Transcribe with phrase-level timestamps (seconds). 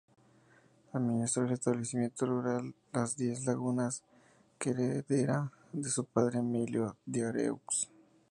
[0.93, 4.01] Administró el establecimiento rural "Las Diez Lagunas"
[4.57, 7.87] que heredara de su padre Emilio Daireaux.